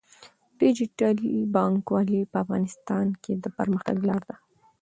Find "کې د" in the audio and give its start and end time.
3.23-3.45